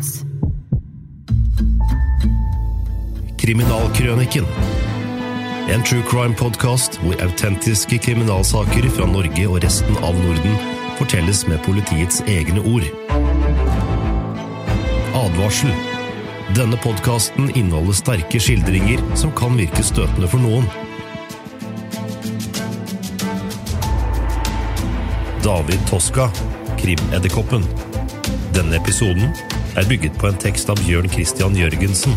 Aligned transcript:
Podkast. 0.00 0.24
Kriminalkrøniken. 3.38 4.44
En 5.70 5.82
true 5.82 6.02
crime-podkast 6.08 6.96
hvor 7.02 7.20
autentiske 7.22 7.98
kriminalsaker 7.98 8.88
fra 8.90 9.06
Norge 9.06 9.44
og 9.48 9.58
resten 9.64 9.98
av 10.00 10.16
Norden 10.16 10.56
fortelles 10.96 11.44
med 11.48 11.60
politiets 11.66 12.22
egne 12.28 12.64
ord. 12.64 12.86
Advarsel. 15.20 15.74
Denne 16.56 16.80
podkasten 16.80 17.52
inneholder 17.52 18.00
sterke 18.00 18.40
skildringer 18.40 19.04
som 19.20 19.36
kan 19.36 19.58
virke 19.60 19.84
støtende 19.84 20.30
for 20.32 20.40
noen. 20.40 20.64
David 25.44 25.86
Toska, 25.92 26.30
Krimedderkoppen. 26.80 27.68
Denne 28.56 28.80
episoden 28.80 29.30
er 29.76 29.88
bygget 29.88 30.18
på 30.18 30.30
en 30.30 30.38
tekst 30.40 30.70
av 30.72 30.80
Bjørn 30.86 31.10
Christian 31.12 31.56
Jørgensen. 31.58 32.14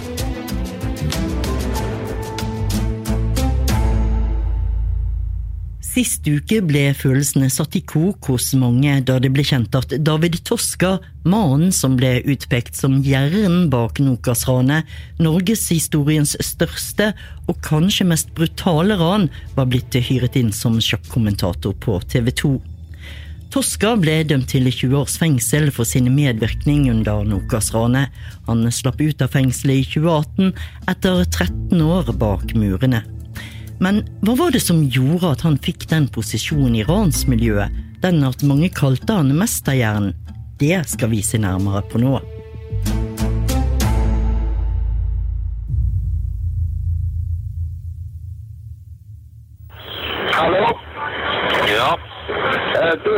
Sist 5.94 6.26
uke 6.26 6.58
ble 6.66 6.88
følelsene 6.98 7.52
satt 7.54 7.76
i 7.78 7.84
kok 7.86 8.26
hos 8.32 8.48
mange 8.58 8.96
da 9.06 9.20
det 9.22 9.30
ble 9.36 9.46
kjent 9.46 9.76
at 9.78 9.94
David 10.02 10.40
Toska, 10.48 10.96
mannen 11.30 11.70
som 11.76 12.00
ble 12.00 12.16
utpekt 12.34 12.80
som 12.80 12.98
hjernen 13.06 13.68
bak 13.70 14.02
Nokas-ranet, 14.02 14.90
norgeshistoriens 15.22 16.34
største 16.42 17.12
og 17.46 17.62
kanskje 17.62 18.10
mest 18.10 18.34
brutale 18.34 18.98
ran, 18.98 19.30
var 19.54 19.70
blitt 19.70 19.94
hyret 19.94 20.40
inn 20.42 20.50
som 20.50 20.82
sjakkommentator 20.82 21.78
på 21.86 22.02
TV 22.10 22.34
2. 22.42 22.56
Toska 23.54 23.92
ble 24.02 24.16
dømt 24.26 24.48
til 24.50 24.66
20 24.66 24.96
års 24.98 25.16
fengsel 25.22 25.68
for 25.76 25.86
sin 25.86 26.08
medvirkning 26.16 26.88
under 26.90 27.22
Nokas-ranet. 27.28 28.10
Han 28.48 28.66
slapp 28.74 28.98
ut 28.98 29.22
av 29.22 29.30
fengselet 29.36 29.84
i 29.84 29.86
2018 29.92 30.50
etter 30.90 31.22
13 31.28 31.84
år 31.86 32.10
bak 32.18 32.56
murene. 32.58 33.04
Men 33.78 34.02
hva 34.26 34.34
var 34.40 34.56
det 34.56 34.64
som 34.66 34.82
gjorde 34.82 35.36
at 35.36 35.46
han 35.46 35.60
fikk 35.62 35.86
den 35.92 36.10
posisjonen 36.10 36.80
i 36.80 36.86
ransmiljøet, 36.88 37.78
den 38.02 38.26
at 38.26 38.42
mange 38.42 38.72
kalte 38.74 39.20
han 39.22 39.30
mesterhjernen? 39.38 40.18
Det 40.58 40.80
skal 40.90 41.14
vi 41.14 41.22
se 41.22 41.38
nærmere 41.38 41.86
på 41.94 42.02
nå. 42.02 42.18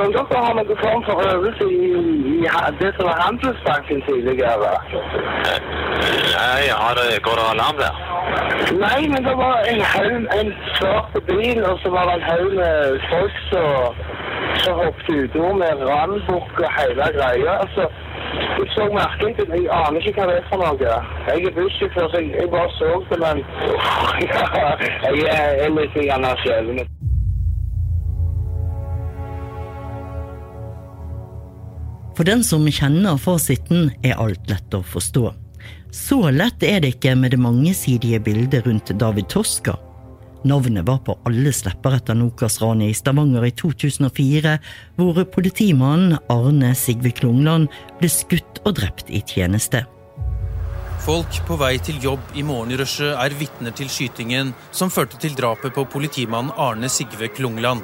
Om 0.03 0.11
dere 0.15 0.39
har 0.45 0.53
noen 0.57 0.77
form 0.83 1.03
for 1.07 1.21
øvelse 1.31 1.65
i, 1.71 1.87
i 2.33 2.39
det 2.81 2.91
som 2.95 3.07
var 3.09 3.21
Handelsbanken 3.25 4.01
tidligere? 4.07 4.71
nei, 6.35 6.63
har 6.81 6.93
det, 6.99 7.05
går 7.25 7.35
det 7.39 7.45
alarm 7.53 7.77
der? 7.83 7.95
Nei, 8.85 9.01
men 9.13 9.21
det 9.27 9.35
var 9.43 9.55
en 9.71 9.81
haug, 9.93 10.27
en 10.39 10.49
svart 10.77 11.15
bil, 11.29 11.63
og 11.69 11.79
så 11.83 11.89
var 11.95 12.03
det 12.09 12.15
en 12.17 12.27
haug 12.31 12.49
med 12.61 12.99
folk 13.11 13.35
som 13.51 14.73
hoppet 14.79 15.09
utom 15.23 15.57
med 15.63 15.85
randbukk 15.89 16.59
og 16.65 16.71
hele 16.79 17.07
greia. 17.17 17.53
Altså, 17.63 17.83
jeg 18.57 18.67
så 18.75 18.83
merkelig 18.99 19.35
til 19.35 19.47
Jeg 19.53 19.69
aner 19.79 19.99
ikke 19.99 20.21
hva 20.21 20.31
det 20.31 20.37
er 20.41 20.49
for 20.49 20.57
noe. 20.63 20.97
Jeg 21.27 21.47
er 21.47 21.55
bussjåfør, 21.57 22.09
så 22.11 22.17
jeg, 22.21 22.35
jeg 22.39 22.49
bare 22.55 22.69
så 22.79 22.91
det, 23.09 23.19
men 23.23 23.37
jeg 25.19 25.25
er, 25.39 25.49
er 25.63 25.69
litt 25.79 25.97
grann 26.09 26.29
skjelven. 26.43 26.94
For 32.15 32.23
den 32.23 32.43
som 32.47 32.63
kjenner 32.71 33.17
fasiten, 33.19 33.89
er 34.03 34.19
alt 34.21 34.47
lett 34.47 34.75
å 34.75 34.83
forstå. 34.85 35.33
Så 35.95 36.19
lett 36.31 36.63
er 36.63 36.81
det 36.83 36.95
ikke 36.95 37.15
med 37.19 37.35
det 37.35 37.39
mangesidige 37.39 38.21
bildet 38.23 38.65
rundt 38.67 38.93
David 38.99 39.27
Toska. 39.31 39.75
Navnet 40.45 40.85
var 40.85 40.99
på 41.01 41.15
alles 41.25 41.63
lepper 41.65 41.95
etter 41.97 42.15
Nokas-ranet 42.19 42.91
i 42.91 42.95
Stavanger 42.95 43.47
i 43.47 43.51
2004, 43.57 44.57
hvor 44.99 45.23
politimannen 45.33 46.19
Arne 46.29 46.75
Sigve 46.77 47.11
Klungland 47.17 47.71
ble 47.99 48.11
skutt 48.13 48.61
og 48.63 48.77
drept 48.77 49.09
i 49.09 49.23
tjeneste. 49.25 49.83
Folk 51.05 51.41
på 51.47 51.57
vei 51.61 51.75
til 51.85 51.97
jobb 52.01 52.37
i 52.37 52.45
morgenrushet 52.45 53.17
er 53.17 53.33
vitner 53.37 53.73
til 53.77 53.89
skytingen 53.91 54.53
som 54.73 54.93
førte 54.93 55.19
til 55.21 55.35
drapet 55.37 55.73
på 55.75 55.83
politimannen 55.89 56.53
Arne 56.57 56.89
Sigve 56.93 57.29
Klungland. 57.33 57.83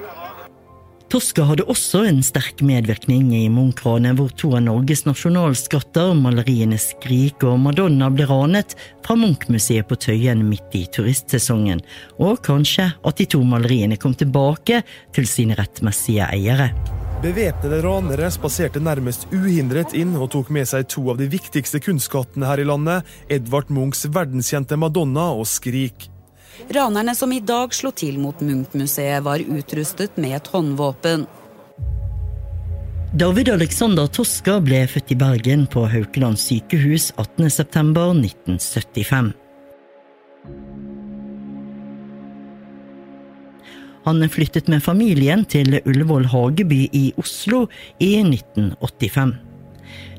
Toska 1.12 1.44
hadde 1.44 1.66
også 1.68 2.06
en 2.08 2.22
sterk 2.24 2.62
medvirkning 2.64 3.34
i 3.36 3.42
Munch-ranet, 3.52 4.16
hvor 4.16 4.30
to 4.40 4.54
av 4.56 4.62
Norges 4.64 5.02
nasjonalskatter, 5.04 6.14
maleriene 6.16 6.78
Skrik 6.80 7.44
og 7.44 7.58
Madonna, 7.60 8.08
ble 8.16 8.24
ranet 8.30 8.78
fra 9.04 9.18
Munch-museet 9.20 9.90
på 9.90 9.98
Tøyen 10.00 10.46
midt 10.48 10.78
i 10.80 10.86
turistsesongen, 10.88 11.84
og 12.16 12.40
kanskje 12.48 12.94
at 12.96 13.20
de 13.20 13.28
to 13.28 13.42
maleriene 13.44 14.00
kom 14.00 14.16
tilbake 14.16 14.86
til 15.12 15.28
sine 15.28 15.60
rettmessige 15.60 16.30
eiere. 16.32 16.70
Bevæpnede 17.22 17.82
ranere 17.84 18.32
spaserte 18.32 18.80
nærmest 18.80 19.28
uhindret 19.36 19.92
inn 19.92 20.16
og 20.16 20.32
tok 20.32 20.48
med 20.56 20.72
seg 20.72 20.88
to 20.96 21.04
av 21.12 21.20
de 21.20 21.28
viktigste 21.36 21.84
kunstskattene 21.84 22.48
her 22.48 22.64
i 22.64 22.70
landet, 22.72 23.04
Edvard 23.28 23.68
Munchs 23.68 24.08
verdenskjente 24.08 24.80
Madonna 24.80 25.28
og 25.36 25.44
Skrik. 25.60 26.08
Ranerne 26.70 27.16
som 27.16 27.34
i 27.34 27.40
dag 27.40 27.74
slo 27.76 27.92
til 27.92 28.20
mot 28.22 28.42
Munch-museet, 28.42 29.24
var 29.26 29.40
utrustet 29.40 30.18
med 30.22 30.36
et 30.38 30.48
håndvåpen. 30.54 31.28
David 33.12 33.50
Alexander 33.52 34.08
Toska 34.08 34.62
ble 34.64 34.86
født 34.88 35.12
i 35.12 35.16
Bergen 35.20 35.66
på 35.68 35.84
Haukeland 35.92 36.40
sykehus 36.40 37.10
18.9.1975. 37.20 39.34
Han 44.06 44.30
flyttet 44.30 44.68
med 44.72 44.82
familien 44.82 45.46
til 45.46 45.82
Ullevål 45.86 46.26
Hageby 46.32 46.90
i 46.96 47.14
Oslo 47.22 47.68
i 48.00 48.16
1985. 48.24 49.36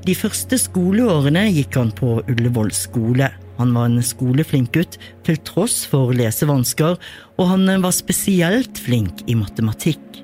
De 0.06 0.14
første 0.18 0.58
skoleårene 0.60 1.48
gikk 1.50 1.76
han 1.80 1.90
på 1.96 2.20
Ullevål 2.28 2.70
skole. 2.76 3.30
Han 3.58 3.74
var 3.76 3.88
en 3.88 4.02
skoleflink 4.04 4.72
gutt 4.74 4.98
til 5.26 5.38
tross 5.46 5.82
for 5.88 6.14
lesevansker, 6.16 6.96
og 7.38 7.50
han 7.50 7.68
var 7.82 7.94
spesielt 7.94 8.80
flink 8.80 9.24
i 9.28 9.36
matematikk. 9.38 10.22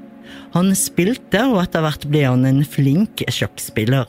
Han 0.55 0.73
spilte, 0.79 1.43
og 1.51 1.61
etter 1.63 1.85
hvert 1.85 2.07
ble 2.09 2.25
han 2.25 2.47
en 2.49 2.63
flink 2.65 3.25
sjakkspiller. 3.29 4.09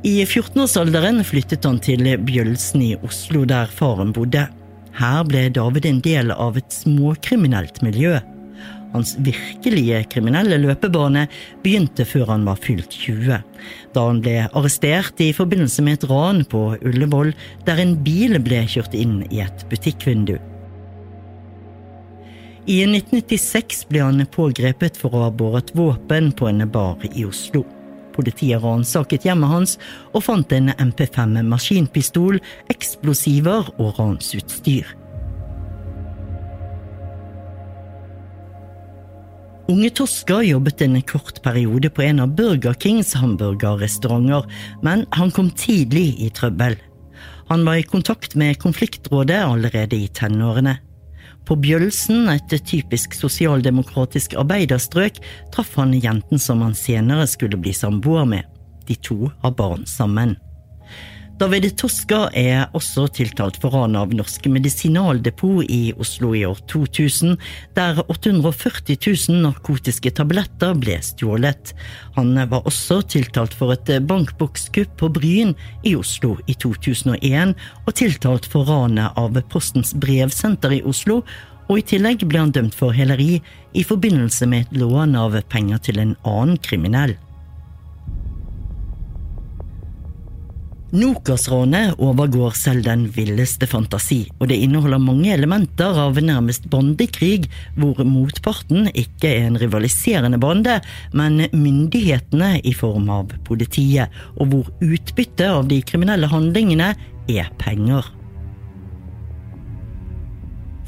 I 0.00 0.22
14-årsalderen 0.24 1.20
flyttet 1.28 1.66
han 1.68 1.76
til 1.84 2.06
Bjølsen 2.24 2.86
i 2.86 2.94
Oslo, 3.04 3.44
der 3.44 3.68
faren 3.68 4.14
bodde. 4.16 4.46
Her 4.96 5.24
ble 5.28 5.50
David 5.52 5.86
en 5.90 6.00
del 6.04 6.32
av 6.32 6.56
et 6.56 6.72
småkriminelt 6.72 7.82
miljø. 7.84 8.16
Hans 8.90 9.14
virkelige 9.22 10.02
kriminelle 10.10 10.58
løpebane 10.58 11.26
begynte 11.62 12.04
før 12.08 12.32
han 12.32 12.46
var 12.48 12.58
fylt 12.58 12.90
20, 12.90 13.38
da 13.94 14.06
han 14.06 14.22
ble 14.24 14.36
arrestert 14.48 15.20
i 15.22 15.30
forbindelse 15.36 15.84
med 15.86 16.00
et 16.00 16.08
ran 16.10 16.42
på 16.50 16.64
Ullevål, 16.80 17.30
der 17.68 17.82
en 17.82 17.94
bil 18.04 18.38
ble 18.42 18.64
kjørt 18.70 18.96
inn 18.98 19.20
i 19.30 19.44
et 19.44 19.66
butikkvindu. 19.70 20.36
I 22.70 22.82
1996 22.84 23.86
ble 23.90 24.02
han 24.04 24.26
pågrepet 24.30 24.98
for 25.00 25.14
å 25.14 25.24
ha 25.24 25.30
båret 25.34 25.72
våpen 25.74 26.30
på 26.36 26.50
en 26.50 26.66
bar 26.70 27.00
i 27.08 27.24
Oslo. 27.26 27.64
Politiet 28.14 28.60
ransaket 28.62 29.24
hjemmet 29.24 29.50
hans 29.50 29.76
og 30.12 30.26
fant 30.26 30.52
en 30.52 30.74
MP5 30.74 31.38
maskinpistol, 31.46 32.40
eksplosiver 32.70 33.70
og 33.78 33.94
ransutstyr. 33.98 34.99
Unge 39.70 39.90
Toska 39.90 40.42
jobbet 40.42 40.80
en 40.82 41.02
kort 41.02 41.42
periode 41.42 41.90
på 41.90 42.02
en 42.02 42.20
av 42.20 42.32
Burger 42.34 42.74
Kings 42.74 43.12
hamburgerrestauranter, 43.14 44.48
men 44.82 45.04
han 45.14 45.30
kom 45.30 45.50
tidlig 45.50 46.16
i 46.18 46.30
trøbbel. 46.34 46.74
Han 47.48 47.62
var 47.64 47.78
i 47.78 47.84
kontakt 47.86 48.34
med 48.34 48.58
konfliktrådet 48.58 49.38
allerede 49.44 49.94
i 49.96 50.08
tenårene. 50.08 50.74
På 51.46 51.54
Bjølsen, 51.54 52.26
et 52.34 52.50
typisk 52.66 53.14
sosialdemokratisk 53.14 54.34
arbeiderstrøk, 54.42 55.22
traff 55.54 55.76
han 55.78 55.94
jenten 55.94 56.42
som 56.42 56.66
han 56.66 56.74
senere 56.74 57.30
skulle 57.30 57.60
bli 57.62 57.70
samboer 57.70 58.26
med. 58.26 58.50
De 58.90 58.98
to 58.98 59.30
har 59.44 59.54
barn 59.54 59.86
sammen. 59.86 60.34
David 61.40 61.70
Toska 61.80 62.26
er 62.36 62.66
også 62.76 63.06
tiltalt 63.16 63.56
for 63.62 63.72
ran 63.72 63.94
av 63.96 64.10
Norsk 64.12 64.44
Medisinaldepot 64.52 65.62
i 65.72 65.94
Oslo 65.96 66.34
i 66.36 66.42
år 66.44 66.58
2000, 66.68 67.38
der 67.78 68.02
840 68.02 68.98
000 69.00 69.38
narkotiske 69.46 70.12
tabletter 70.18 70.74
ble 70.76 70.98
stjålet. 71.00 71.72
Han 72.18 72.36
var 72.50 72.68
også 72.68 72.98
tiltalt 73.14 73.56
for 73.56 73.72
et 73.72 73.88
bankbokskupp 74.04 74.92
på 75.00 75.08
Bryn 75.16 75.54
i 75.80 75.94
Oslo 75.96 76.34
i 76.44 76.58
2001, 76.60 77.56
og 77.86 77.96
tiltalt 77.96 78.44
for 78.44 78.68
ranet 78.68 79.16
av 79.16 79.40
Postens 79.48 79.94
brevsenter 79.96 80.76
i 80.76 80.82
Oslo, 80.84 81.22
og 81.70 81.80
i 81.80 81.86
tillegg 81.94 82.28
ble 82.28 82.44
han 82.44 82.52
dømt 82.52 82.76
for 82.76 82.92
heleri 82.92 83.40
i 83.72 83.88
forbindelse 83.88 84.44
med 84.44 84.68
et 84.68 84.78
lån 84.84 85.16
av 85.16 85.40
penger 85.48 85.80
til 85.88 86.04
en 86.04 86.16
annen 86.20 86.60
kriminell. 86.60 87.16
Nokas-ranet 90.90 92.00
overgår 92.02 92.56
selv 92.58 92.82
den 92.82 93.04
villeste 93.14 93.68
fantasi, 93.70 94.24
og 94.40 94.48
det 94.50 94.56
inneholder 94.58 94.98
mange 94.98 95.30
elementer 95.30 95.94
av 96.02 96.18
nærmest 96.18 96.66
bandekrig, 96.72 97.46
hvor 97.78 98.00
motparten 98.02 98.88
ikke 98.90 99.30
er 99.30 99.46
en 99.46 99.60
rivaliserende 99.62 100.40
bande, 100.42 100.80
men 101.14 101.44
myndighetene 101.54 102.56
i 102.66 102.74
form 102.74 103.06
av 103.14 103.30
politiet, 103.46 104.10
og 104.34 104.50
hvor 104.50 104.72
utbyttet 104.82 105.46
av 105.46 105.70
de 105.70 105.78
kriminelle 105.86 106.26
handlingene 106.32 106.96
er 107.30 107.54
penger. 107.62 108.10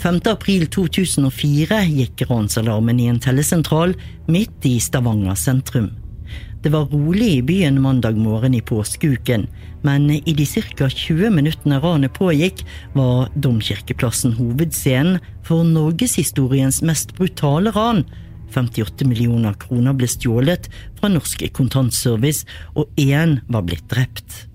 5. 0.03 0.19
april 0.27 0.67
2004 0.67 1.79
gikk 1.87 2.27
ransalarmen 2.27 2.99
i 2.99 3.07
en 3.07 3.23
tellesentral 3.23 3.95
midt 4.27 4.67
i 4.67 4.81
Stavanger 4.83 5.39
sentrum. 5.39 5.93
Det 6.63 6.71
var 6.71 6.85
rolig 6.85 7.29
i 7.37 7.43
byen 7.43 7.81
mandag 7.83 8.17
morgen 8.17 8.55
i 8.55 8.61
påskeuken, 8.61 9.49
men 9.83 10.11
i 10.11 10.35
de 10.39 10.47
ca. 10.47 10.89
20 10.89 11.31
minuttene 11.35 11.81
ranet 11.83 12.15
pågikk, 12.15 12.63
var 12.95 13.33
Domkirkeplassen 13.35 14.37
hovedscenen 14.39 15.19
for 15.43 15.67
norgeshistoriens 15.67 16.79
mest 16.87 17.17
brutale 17.19 17.75
ran. 17.75 18.05
58 18.55 19.09
millioner 19.11 19.59
kroner 19.59 19.97
ble 19.99 20.07
stjålet 20.07 20.71
fra 21.01 21.11
Norsk 21.11 21.43
Kontantservice, 21.57 22.47
og 22.79 22.87
én 22.95 23.41
var 23.51 23.67
blitt 23.67 23.89
drept. 23.91 24.47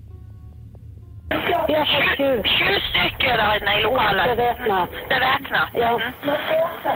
Ja, 1.28 1.84
sju. 1.84 2.28
Sju 2.40 2.72
stykker 2.88 3.36
der 3.36 3.60
i 3.68 3.82
lokalet. 3.84 4.32
Bevæpnet. 4.32 4.88
Bevæpnet. 5.12 5.68
Ja. 5.76 5.92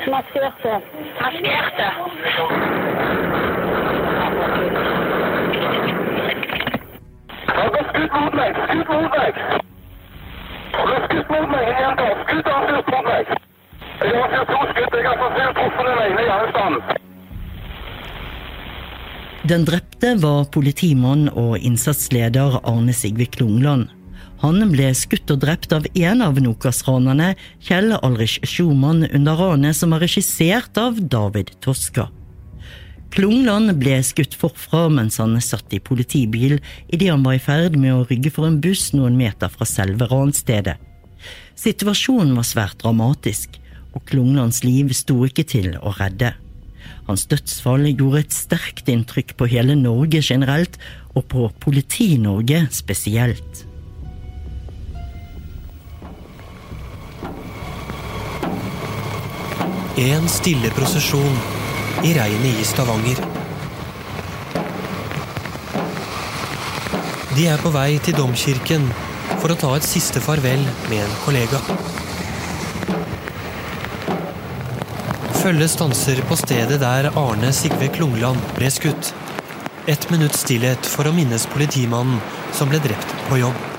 Maskerte. 0.09 0.81
Maskerte. 1.21 1.89
Skutt 8.03 8.15
mot 8.19 8.35
meg! 8.35 8.57
Skutt 8.67 8.89
mot 8.91 9.13
meg! 9.15 9.37
Han 10.73 10.89
har 10.91 11.05
skutt 11.05 11.29
mot 11.31 11.51
meg 11.53 11.69
en 11.71 11.77
jente! 11.85 12.07
Skutt 12.23 12.49
avfyrt 12.51 12.89
mot 12.91 13.05
meg! 13.07 13.29
Jeg 14.01 14.09
har 14.11 14.25
avfyrt 14.25 14.49
to 14.51 14.63
skudd. 14.71 14.97
Jeg 14.97 15.07
har 15.07 15.21
forsøkt 15.21 15.55
truffet 15.59 15.87
den 15.87 16.01
ene 16.07 16.25
hjernestand. 16.27 16.75
Den 19.53 19.67
drepte 19.69 20.11
var 20.25 20.49
politimann 20.57 21.29
og 21.31 21.53
innsatsleder 21.61 22.59
Arne 22.73 22.95
Sigve 22.97 23.29
Klungland. 23.37 23.87
Han 24.43 24.59
ble 24.73 24.89
skutt 24.99 25.31
og 25.31 25.45
drept 25.45 25.71
av 25.77 25.87
en 25.95 26.27
av 26.27 26.41
Nokas-ranerne, 26.43 27.37
Kjell 27.63 27.95
Alrich 28.01 28.41
Schumann, 28.43 29.07
under 29.15 29.39
ranet 29.39 29.79
som 29.79 29.95
var 29.95 30.03
regissert 30.03 30.75
av 30.75 30.99
David 30.99 31.55
Toska. 31.63 32.09
Klungland 33.13 33.75
ble 33.77 33.99
skutt 34.01 34.33
forfra 34.41 34.87
mens 34.89 35.19
han 35.21 35.35
satt 35.45 35.75
i 35.77 35.83
politibil 35.85 36.55
idet 36.89 37.11
han 37.11 37.25
var 37.27 37.37
i 37.37 37.43
ferd 37.45 37.77
med 37.77 37.93
å 37.93 38.07
rygge 38.09 38.33
for 38.33 38.49
en 38.49 38.57
buss 38.65 38.87
noen 38.97 39.19
meter 39.19 39.53
fra 39.53 39.69
selve 39.69 40.09
ranstedet. 40.09 40.79
Situasjonen 41.59 42.33
var 42.39 42.49
svært 42.49 42.81
dramatisk, 42.81 43.59
og 43.93 44.07
Klunglands 44.09 44.63
liv 44.65 44.95
sto 44.97 45.19
ikke 45.29 45.45
til 45.45 45.77
å 45.85 45.93
redde. 45.99 46.33
Hans 47.05 47.27
dødsfall 47.29 47.85
gjorde 47.91 48.25
et 48.25 48.35
sterkt 48.35 48.89
inntrykk 48.89 49.37
på 49.37 49.51
hele 49.53 49.77
Norge 49.77 50.23
generelt, 50.25 50.81
og 51.13 51.29
på 51.29 51.51
Politi-Norge 51.61 52.65
spesielt. 52.73 53.67
En 60.01 60.25
stille 60.33 60.73
prosesjon 60.73 61.52
i 62.03 62.13
regnet 62.17 62.61
i 62.61 62.65
Stavanger. 62.67 63.21
De 67.37 67.47
er 67.49 67.61
på 67.63 67.73
vei 67.73 67.97
til 68.05 68.17
domkirken 68.17 68.85
for 69.41 69.53
å 69.53 69.59
ta 69.59 69.73
et 69.77 69.87
siste 69.87 70.21
farvel 70.25 70.63
med 70.91 71.01
en 71.01 71.17
kollega. 71.25 71.61
Følget 75.43 75.73
stanser 75.73 76.23
på 76.29 76.39
stedet 76.39 76.79
der 76.85 77.11
Arne 77.19 77.51
Sigve 77.57 77.89
Klungland 77.97 78.53
ble 78.55 78.71
skutt. 78.71 79.15
Ett 79.91 80.07
minutts 80.13 80.45
stillhet 80.45 80.87
for 80.87 81.09
å 81.09 81.17
minnes 81.17 81.49
politimannen 81.51 82.21
som 82.55 82.71
ble 82.71 82.79
drept 82.85 83.17
på 83.27 83.43
jobb. 83.43 83.72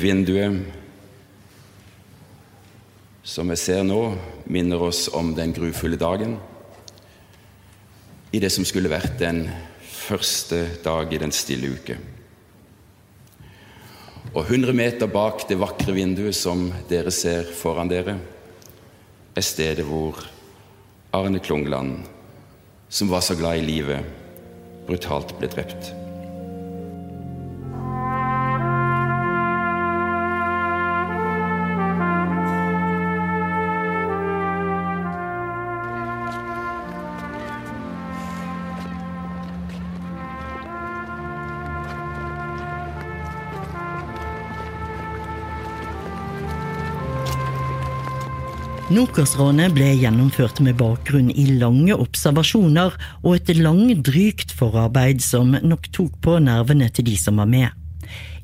Vinduet 0.00 0.60
som 3.22 3.50
vi 3.52 3.56
ser 3.60 3.84
nå, 3.84 4.14
minner 4.50 4.80
oss 4.82 5.08
om 5.14 5.34
den 5.36 5.52
grufulle 5.54 5.98
dagen. 6.00 6.38
I 8.32 8.40
det 8.42 8.50
som 8.50 8.64
skulle 8.66 8.90
vært 8.90 9.18
den 9.20 9.44
første 9.84 10.64
dag 10.84 11.12
i 11.12 11.20
den 11.20 11.34
stille 11.34 11.70
uke. 11.76 11.98
Og 14.30 14.44
100 14.46 14.74
meter 14.76 15.10
bak 15.10 15.44
det 15.48 15.58
vakre 15.60 15.94
vinduet 15.94 16.36
som 16.38 16.68
dere 16.90 17.12
ser 17.14 17.48
foran 17.60 17.90
dere, 17.90 18.16
er 19.34 19.46
stedet 19.46 19.86
hvor 19.86 20.18
Arne 21.14 21.38
Klungland, 21.42 22.04
som 22.88 23.10
var 23.10 23.22
så 23.26 23.36
glad 23.38 23.60
i 23.60 23.66
livet, 23.66 24.06
brutalt 24.86 25.36
ble 25.38 25.50
drept. 25.50 25.99
Nokas-ranet 48.90 49.70
ble 49.70 49.86
gjennomført 50.00 50.58
med 50.66 50.74
bakgrunn 50.80 51.28
i 51.30 51.44
lange 51.60 51.94
observasjoner 51.94 52.96
og 53.20 53.36
et 53.36 53.52
langdrygt 53.54 54.50
forarbeid 54.58 55.20
som 55.22 55.52
nok 55.54 55.84
tok 55.94 56.16
på 56.26 56.40
nervene 56.42 56.88
til 56.90 57.06
de 57.06 57.14
som 57.14 57.38
var 57.38 57.46
med. 57.46 57.68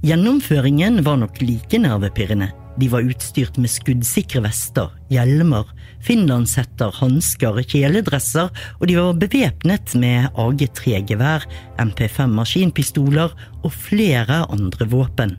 Gjennomføringen 0.06 1.00
var 1.02 1.18
nok 1.18 1.40
like 1.42 1.80
nervepirrende. 1.82 2.52
De 2.78 2.86
var 2.92 3.08
utstyrt 3.08 3.58
med 3.58 3.72
skuddsikre 3.72 4.44
vester, 4.44 4.92
hjelmer, 5.10 5.66
finlandshetter, 6.06 6.94
hansker, 7.00 7.58
kjeledresser, 7.66 8.52
og 8.78 8.86
de 8.86 8.98
var 9.00 9.18
bevæpnet 9.18 9.96
med 9.98 10.28
AG3-gevær, 10.38 11.48
MP5 11.82 12.38
maskinpistoler 12.38 13.34
og 13.64 13.74
flere 13.74 14.44
andre 14.46 14.86
våpen. 14.94 15.34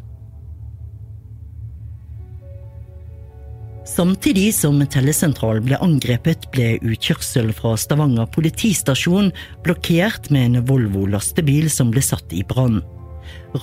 Samtidig 3.87 4.51
som 4.51 4.81
tellesentralen 4.83 5.63
ble 5.63 5.77
angrepet, 5.79 6.49
ble 6.51 6.75
utkjørsel 6.83 7.53
fra 7.55 7.71
Stavanger 7.79 8.27
politistasjon 8.35 9.31
blokkert 9.63 10.27
med 10.33 10.49
en 10.49 10.65
Volvo-lastebil 10.67 11.69
som 11.71 11.93
ble 11.93 12.03
satt 12.03 12.35
i 12.35 12.43
brann. 12.47 12.81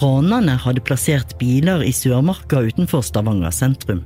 Ranerne 0.00 0.56
hadde 0.60 0.82
plassert 0.84 1.36
biler 1.40 1.84
i 1.84 1.92
Sørmarka 1.92 2.64
utenfor 2.64 3.04
Stavanger 3.04 3.52
sentrum. 3.54 4.00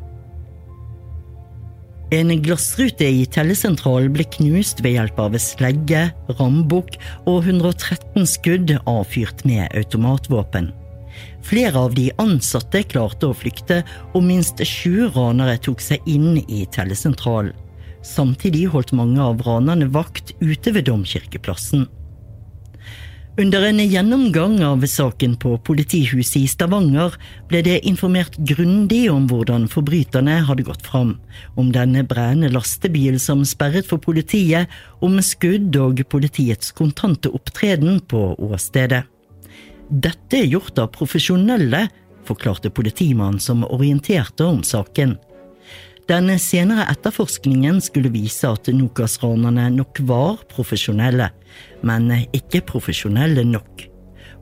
En 2.15 2.33
glassrute 2.43 3.05
i 3.05 3.25
tellesentralen 3.29 4.15
ble 4.15 4.25
knust 4.39 4.83
ved 4.83 4.97
hjelp 4.97 5.19
av 5.23 5.37
slegge, 5.45 6.07
rambukk 6.39 6.97
og 7.29 7.45
113 7.45 8.27
skudd 8.27 8.73
avfyrt 8.89 9.45
med 9.47 9.69
automatvåpen. 9.77 10.73
Flere 11.45 11.79
av 11.79 11.95
de 11.97 12.09
ansatte 12.21 12.83
klarte 12.91 13.31
å 13.31 13.37
flykte, 13.37 13.83
og 14.15 14.27
minst 14.27 14.61
sju 14.67 15.09
ranere 15.15 15.59
tok 15.65 15.81
seg 15.85 16.05
inn 16.11 16.43
i 16.47 16.65
tellesentralen. 16.75 17.55
Samtidig 18.05 18.69
holdt 18.73 18.95
mange 18.97 19.21
av 19.21 19.43
ranerne 19.47 19.89
vakt 19.93 20.35
ute 20.41 20.73
ved 20.73 20.87
Domkirkeplassen. 20.87 21.89
Under 23.39 23.63
en 23.63 23.79
gjennomgang 23.79 24.57
av 24.67 24.83
saken 24.91 25.37
på 25.39 25.53
politihuset 25.63 26.41
i 26.41 26.49
Stavanger 26.51 27.15
ble 27.47 27.61
det 27.63 27.77
informert 27.87 28.35
grundig 28.43 29.05
om 29.13 29.29
hvordan 29.31 29.69
forbryterne 29.71 30.41
hadde 30.49 30.65
gått 30.67 30.83
fram, 30.83 31.13
om 31.55 31.71
denne 31.71 32.03
brennende 32.03 32.51
lastebil 32.51 33.21
som 33.23 33.45
sperret 33.47 33.87
for 33.87 34.03
politiet, 34.03 34.67
om 34.99 35.21
skudd 35.23 35.79
og 35.79 36.03
politiets 36.11 36.75
kontante 36.75 37.31
opptreden 37.31 38.03
på 38.11 38.33
åstedet. 38.43 39.05
Dette 39.89 40.37
er 40.37 40.51
gjort 40.53 40.79
av 40.83 40.91
profesjonelle, 40.93 41.87
forklarte 42.29 42.69
politimannen 42.71 43.41
som 43.41 43.65
orienterte 43.65 44.45
om 44.45 44.61
saken. 44.63 45.17
Den 46.09 46.29
senere 46.41 46.85
etterforskningen 46.93 47.81
skulle 47.85 48.13
vise 48.13 48.49
at 48.53 48.69
Nokas-ranerne 48.73 49.71
nok 49.73 50.01
var 50.09 50.37
profesjonelle, 50.53 51.31
men 51.85 52.11
ikke 52.37 52.63
profesjonelle 52.69 53.45
nok. 53.49 53.87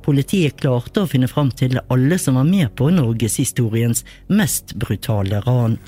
Politiet 0.07 0.59
klarte 0.63 1.03
å 1.03 1.11
finne 1.11 1.31
fram 1.31 1.53
til 1.55 1.79
alle 1.91 2.19
som 2.23 2.39
var 2.39 2.47
med 2.47 2.75
på 2.79 2.91
norgeshistoriens 2.95 4.05
mest 4.31 4.75
brutale 4.79 5.41
ran. 5.47 5.79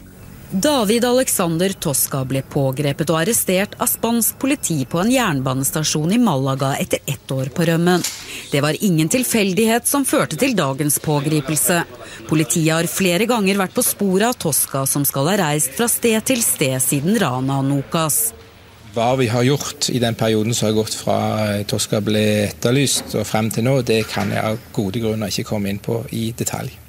David 0.50 1.05
Alexander 1.05 1.73
Tosca 1.76 2.23
ble 2.25 2.40
pågrepet 2.40 3.11
og 3.12 3.19
arrestert 3.21 3.75
av 3.76 3.90
spansk 3.90 4.38
politi 4.40 4.78
på 4.88 5.02
en 5.02 5.11
jernbanestasjon 5.12 6.14
i 6.17 6.21
Malaga 6.23 6.71
etter 6.81 7.02
ett 7.05 7.35
år 7.35 7.50
på 7.52 7.67
rømmen. 7.69 8.00
Det 8.49 8.62
var 8.64 8.78
ingen 8.81 9.12
tilfeldighet 9.12 9.85
som 9.87 10.07
førte 10.09 10.40
til 10.40 10.57
dagens 10.57 10.97
pågripelse. 11.05 11.83
Politiet 12.31 12.73
har 12.73 12.88
flere 12.88 13.28
ganger 13.28 13.61
vært 13.61 13.76
på 13.76 13.85
sporet 13.85 14.31
av 14.31 14.40
Tosca, 14.40 14.87
som 14.88 15.05
skal 15.05 15.28
ha 15.28 15.37
reist 15.43 15.76
fra 15.76 15.90
sted 15.93 16.17
til 16.33 16.40
sted 16.40 16.81
siden 16.81 17.21
Rana 17.21 17.61
Nokas. 17.61 18.33
Hva 18.97 19.12
vi 19.21 19.28
har 19.28 19.45
gjort 19.45 19.93
i 19.93 20.00
den 20.00 20.17
perioden 20.17 20.57
som 20.57 20.71
har 20.71 20.78
gått 20.81 20.97
fra 20.97 21.21
Tosca 21.69 22.00
ble 22.00 22.25
etterlyst 22.49 23.21
og 23.21 23.28
frem 23.28 23.52
til 23.52 23.69
nå, 23.69 23.83
det 23.85 24.07
kan 24.09 24.33
jeg 24.33 24.55
av 24.55 24.69
gode 24.73 25.05
grunner 25.05 25.28
ikke 25.28 25.50
komme 25.52 25.69
inn 25.69 25.85
på 25.85 26.07
i 26.17 26.31
detalj. 26.33 26.88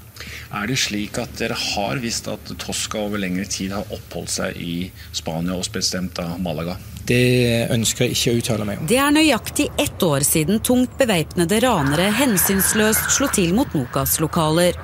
Er 0.49 0.65
det 0.65 0.79
slik 0.81 1.17
at 1.21 1.35
dere 1.37 1.53
har 1.53 1.99
visst 2.01 2.25
at 2.31 2.49
Tosca 2.57 3.03
over 3.03 3.21
lengre 3.21 3.45
tid 3.45 3.73
har 3.75 3.91
oppholdt 3.93 4.31
seg 4.33 4.57
i 4.57 4.77
Spania, 5.13 5.53
og 5.53 5.67
bestemt 5.73 6.17
av 6.23 6.39
Malaga? 6.41 6.73
Det 7.05 7.69
ønsker 7.73 8.07
jeg 8.07 8.15
ikke 8.17 8.31
å 8.31 8.39
uttale 8.39 8.65
meg 8.65 8.81
om. 8.81 8.87
Det 8.89 8.97
er 9.01 9.13
nøyaktig 9.13 9.67
ett 9.81 10.01
år 10.05 10.25
siden 10.25 10.61
tungt 10.65 10.97
bevæpnede 10.97 11.61
ranere 11.65 12.09
hensynsløst 12.17 13.13
slo 13.13 13.29
til 13.33 13.53
mot 13.57 13.77
Nokas 13.77 14.17
lokaler. 14.21 14.77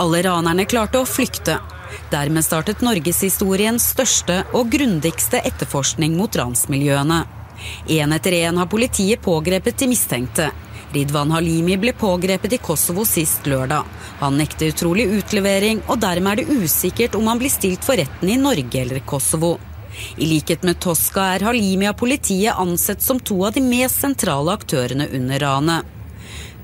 Alle 0.00 0.24
ranerne 0.24 0.66
klarte 0.68 1.00
å 1.00 1.08
flykte. 1.08 1.58
Dermed 2.12 2.44
startet 2.44 2.80
norgeshistoriens 2.84 3.90
største 3.92 4.42
og 4.56 4.72
grundigste 4.72 5.40
etterforskning 5.44 6.16
mot 6.16 6.40
ransmiljøene. 6.40 7.22
Én 7.92 8.12
etter 8.16 8.36
én 8.40 8.56
har 8.58 8.68
politiet 8.68 9.20
pågrepet 9.24 9.84
de 9.84 9.92
mistenkte. 9.92 10.50
Ridwan 10.92 11.30
Halimi 11.30 11.76
ble 11.80 11.92
pågrepet 11.96 12.52
i 12.52 12.58
Kosovo 12.58 13.04
sist 13.08 13.46
lørdag. 13.48 13.84
Han 14.20 14.36
nekter 14.36 14.74
utrolig 14.74 15.06
utlevering, 15.08 15.80
og 15.88 16.02
dermed 16.02 16.32
er 16.32 16.42
det 16.42 16.64
usikkert 16.64 17.16
om 17.16 17.30
han 17.30 17.40
blir 17.40 17.52
stilt 17.52 17.86
for 17.86 17.96
retten 17.96 18.28
i 18.28 18.36
Norge 18.36 18.82
eller 18.82 19.00
Kosovo. 19.08 19.54
I 20.20 20.28
likhet 20.28 20.66
med 20.68 20.80
Tosca 20.84 21.30
er 21.32 21.46
Halimi 21.48 21.88
av 21.88 21.96
politiet 22.00 22.60
ansett 22.60 23.00
som 23.00 23.20
to 23.20 23.38
av 23.46 23.56
de 23.56 23.64
mest 23.64 24.04
sentrale 24.04 24.52
aktørene 24.52 25.08
under 25.16 25.40
ranet. 25.40 25.88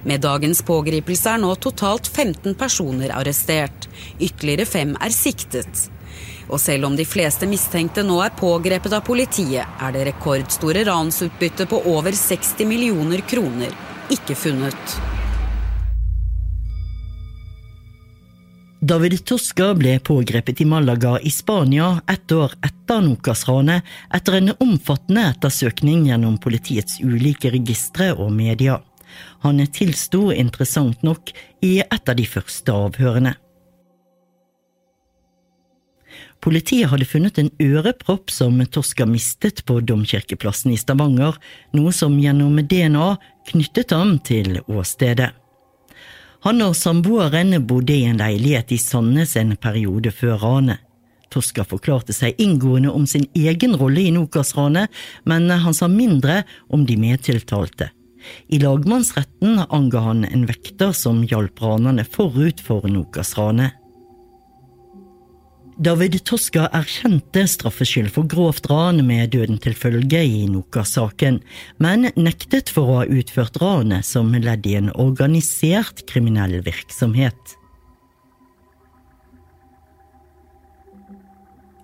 Med 0.04 0.20
dagens 0.20 0.60
pågripelse 0.62 1.32
er 1.32 1.40
nå 1.40 1.54
totalt 1.56 2.08
15 2.12 2.52
personer 2.60 3.16
arrestert. 3.16 3.88
Ytterligere 4.20 4.68
fem 4.68 4.96
er 5.00 5.12
siktet. 5.12 5.88
Og 6.52 6.60
selv 6.60 6.88
om 6.88 6.96
de 6.96 7.04
fleste 7.08 7.48
mistenkte 7.48 8.04
nå 8.04 8.20
er 8.24 8.36
pågrepet 8.36 8.92
av 8.92 9.04
politiet, 9.08 9.64
er 9.64 9.92
det 9.96 10.06
rekordstore 10.12 10.84
ransutbytte 10.88 11.68
på 11.68 11.86
over 11.96 12.12
60 12.12 12.68
millioner 12.68 13.24
kroner 13.28 13.72
ikke 14.14 14.36
funnet. 14.38 14.98
David 18.80 19.24
Tosca 19.26 19.72
ble 19.74 19.96
pågrepet 19.98 20.60
i 20.62 20.64
Malaga 20.64 21.16
i 21.20 21.30
Spania 21.34 21.96
ett 22.06 22.32
år 22.32 22.54
etter 22.62 23.02
Nokas-ranet, 23.02 23.82
etter 24.14 24.38
en 24.38 24.52
omfattende 24.54 25.24
ettersøkning 25.32 26.06
gjennom 26.06 26.38
politiets 26.38 27.00
ulike 27.02 27.50
registre 27.50 28.12
og 28.14 28.30
media. 28.32 28.78
Han 29.42 29.60
tilsto 29.74 30.30
interessant 30.32 31.02
nok 31.02 31.34
i 31.66 31.80
et 31.82 32.08
av 32.08 32.16
de 32.16 32.26
første 32.28 32.72
avhørene. 32.86 33.34
Politiet 36.40 36.88
hadde 36.92 37.08
funnet 37.08 37.38
en 37.40 37.50
ørepropp 37.62 38.30
som 38.30 38.60
Tosca 38.70 39.06
mistet 39.06 39.64
på 39.66 39.80
Domkirkeplassen 39.82 40.72
i 40.72 40.78
Stavanger, 40.78 41.34
noe 41.74 41.92
som 41.92 42.14
gjennom 42.20 42.60
DNA 42.62 43.08
knyttet 43.50 43.94
ham 43.96 44.18
til 44.22 44.60
åstedet. 44.70 45.32
Han 46.46 46.62
og 46.62 46.76
samboeren 46.78 47.56
bodde 47.66 47.96
i 47.96 48.06
en 48.06 48.20
leilighet 48.20 48.70
i 48.76 48.78
Sandnes 48.78 49.34
en 49.36 49.56
periode 49.58 50.12
før 50.14 50.38
ranet. 50.44 50.84
Tosca 51.28 51.64
forklarte 51.66 52.14
seg 52.16 52.38
inngående 52.40 52.92
om 52.94 53.04
sin 53.06 53.26
egen 53.36 53.74
rolle 53.76 54.06
i 54.06 54.12
Nokas-ranet, 54.14 54.88
men 55.28 55.50
han 55.50 55.74
sa 55.76 55.90
mindre 55.90 56.44
om 56.72 56.86
de 56.88 56.96
medtiltalte. 56.96 57.90
I 58.48 58.62
lagmannsretten 58.62 59.60
anga 59.68 60.00
han 60.06 60.24
en 60.24 60.46
vekter 60.48 60.94
som 60.96 61.20
hjalp 61.26 61.60
ranerne 61.62 62.06
forut 62.06 62.62
for 62.64 62.86
Nokas-ranet. 62.88 63.74
David 65.78 66.24
Toska 66.24 66.64
erkjente 66.74 67.44
straffskyld 67.46 68.10
for 68.10 68.26
grovt 68.26 68.66
ran 68.66 68.98
med 69.06 69.30
døden 69.30 69.60
til 69.62 69.76
følge 69.78 70.24
i 70.26 70.40
Noka-saken, 70.50 71.38
men 71.78 72.08
nektet 72.18 72.72
for 72.74 72.90
å 72.90 72.96
ha 72.96 73.04
utført 73.06 73.60
ranet 73.62 74.02
som 74.08 74.34
ledd 74.34 74.66
i 74.66 74.74
en 74.80 74.90
organisert 74.98 76.02
kriminell 76.10 76.58
virksomhet. 76.66 77.54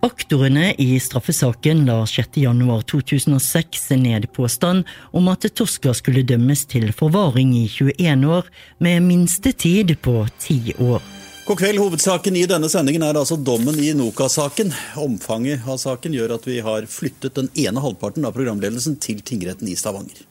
Aktorene 0.03 0.75
i 0.83 0.99
straffesaken 0.99 1.87
la 1.87 2.03
6.1.2006 2.11 3.95
ned 4.03 4.27
påstand 4.35 4.91
om 5.15 5.31
at 5.31 5.47
Toska 5.55 5.95
skulle 5.95 6.27
dømmes 6.27 6.67
til 6.67 6.91
forvaring 6.91 7.55
i 7.63 7.69
21 7.71 8.27
år, 8.27 8.51
med 8.83 9.07
minstetid 9.07 9.95
på 10.03 10.27
10 10.43 10.83
år. 10.83 11.24
God 11.47 11.59
kveld. 11.59 11.79
Hovedsaken 11.79 12.37
i 12.37 12.47
denne 12.49 12.71
sendingen 12.73 13.03
er 13.05 13.19
altså 13.21 13.37
dommen 13.37 13.77
i 13.77 13.91
Noka-saken. 13.93 14.71
Omfanget 14.97 15.67
av 15.69 15.77
saken 15.83 16.15
gjør 16.17 16.39
at 16.39 16.47
vi 16.49 16.63
har 16.65 16.87
flyttet 16.89 17.37
den 17.37 17.51
ene 17.61 17.83
halvparten 17.85 18.25
av 18.25 18.33
programledelsen 18.33 18.97
til 18.97 19.21
tingretten 19.21 19.69
i 19.69 19.75
Stavanger. 19.77 20.23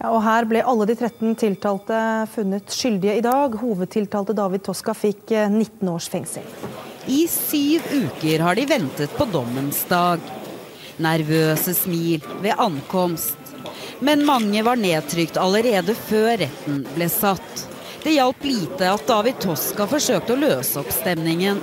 Ja, 0.00 0.10
og 0.10 0.24
Her 0.26 0.48
ble 0.50 0.64
alle 0.66 0.88
de 0.90 0.96
13 0.98 1.36
tiltalte 1.38 2.00
funnet 2.34 2.74
skyldige 2.74 3.14
i 3.20 3.22
dag. 3.22 3.54
Hovedtiltalte 3.60 4.34
David 4.34 4.66
Toska 4.66 4.96
fikk 4.98 5.30
19 5.30 5.92
års 5.94 6.10
fengsel. 6.10 6.50
I 7.06 7.22
syv 7.30 7.86
uker 7.94 8.42
har 8.42 8.58
de 8.58 8.66
ventet 8.66 9.14
på 9.14 9.28
dommens 9.30 9.84
dag. 9.86 10.18
Nervøse 11.06 11.76
smil 11.78 12.26
ved 12.42 12.58
ankomst. 12.58 13.38
Men 14.02 14.26
mange 14.26 14.66
var 14.66 14.74
nedtrykt 14.74 15.38
allerede 15.38 15.94
før 15.94 16.34
retten 16.42 16.82
ble 16.98 17.10
satt. 17.14 17.68
Det 18.06 18.12
hjalp 18.12 18.44
lite 18.44 18.86
at 18.86 19.02
David 19.06 19.40
Toska 19.42 19.82
forsøkte 19.90 20.36
å 20.36 20.38
løse 20.38 20.78
opp 20.78 20.92
stemningen. 20.94 21.58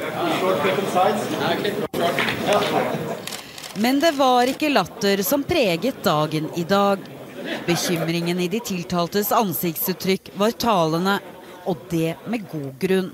Men 3.80 4.02
det 4.04 4.10
var 4.18 4.50
ikke 4.52 4.72
latter 4.74 5.22
som 5.24 5.46
preget 5.48 6.02
dagen 6.04 6.50
i 6.60 6.66
dag. 6.68 7.00
Bekymringen 7.64 8.42
i 8.44 8.50
de 8.52 8.60
tiltaltes 8.60 9.32
ansiktsuttrykk 9.32 10.34
var 10.42 10.52
talende, 10.60 11.14
og 11.64 11.86
det 11.94 12.18
med 12.28 12.44
god 12.52 12.76
grunn. 12.82 13.08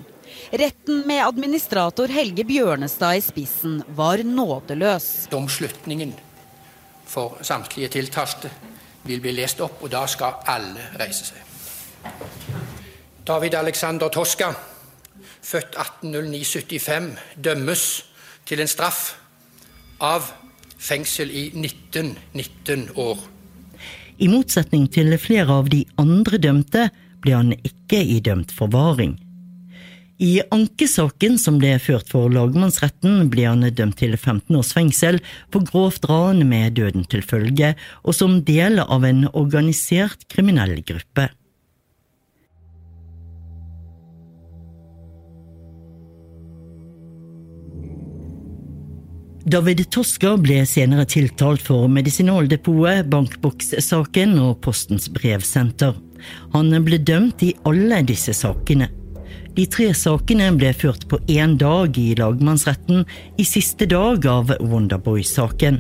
Retten 0.49 1.03
med 1.05 1.21
administrator 1.27 2.09
Helge 2.09 2.47
Bjørnestad 2.49 3.19
i 3.19 3.21
spissen 3.27 3.83
var 3.93 4.25
nådeløs. 4.25 5.29
Domslutningen 5.29 6.15
for 7.05 7.37
samtlige 7.45 7.93
tiltalte 7.99 8.49
vil 9.05 9.21
bli 9.21 9.35
lest 9.37 9.61
opp, 9.61 9.83
og 9.85 9.93
da 9.93 10.07
skal 10.09 10.41
alle 10.49 10.89
reise 10.97 11.29
seg. 11.29 11.45
David 13.29 13.53
Alexander 13.53 14.09
Tosca, 14.09 14.53
født 15.45 15.75
1809-75, 15.77 17.09
dømmes 17.37 17.83
til 18.49 18.63
en 18.63 18.71
straff 18.71 19.03
av 20.01 20.31
fengsel 20.81 21.29
i 21.29 21.43
1919 21.53 22.29
19 22.69 22.89
år. 22.95 23.17
I 24.19 24.27
motsetning 24.27 24.89
til 24.91 25.15
flere 25.21 25.59
av 25.61 25.69
de 25.71 25.85
andre 26.01 26.39
dømte 26.41 26.89
ble 27.23 27.35
han 27.35 27.53
ikke 27.55 28.01
idømt 28.17 28.51
forvaring. 28.55 29.17
I 30.19 30.41
ankesaken 30.51 31.37
som 31.39 31.61
ble 31.61 31.77
ført 31.79 32.09
for 32.11 32.27
lagmannsretten, 32.33 33.29
ble 33.31 33.45
han 33.47 33.63
dømt 33.71 34.01
til 34.01 34.17
15 34.17 34.57
års 34.59 34.73
fengsel 34.75 35.21
for 35.53 35.63
grovt 35.63 36.09
ran 36.11 36.43
med 36.49 36.75
døden 36.75 37.05
til 37.07 37.23
følge, 37.23 37.75
og 38.03 38.17
som 38.17 38.41
del 38.43 38.81
av 38.83 39.05
en 39.07 39.27
organisert 39.31 40.27
kriminell 40.33 40.81
gruppe. 40.83 41.29
David 49.47 49.85
Toska 49.87 50.33
ble 50.35 50.65
senere 50.67 51.05
tiltalt 51.07 51.61
for 51.63 51.87
Medisinaldepotet, 51.87 53.07
bankbokssaken 53.07 54.33
og 54.43 54.57
Postens 54.65 55.07
brevsenter. 55.15 55.93
Han 56.51 56.73
ble 56.83 56.97
dømt 56.99 57.45
i 57.47 57.53
alle 57.69 58.01
disse 58.03 58.35
sakene. 58.35 58.89
De 59.55 59.63
tre 59.71 59.93
sakene 59.95 60.49
ble 60.59 60.73
ført 60.75 61.05
på 61.09 61.21
én 61.31 61.55
dag 61.59 61.95
i 61.97 62.11
lagmannsretten 62.19 63.05
i 63.39 63.45
siste 63.47 63.87
dag 63.89 64.27
av 64.27 64.51
Wonderboy-saken. 64.59 65.79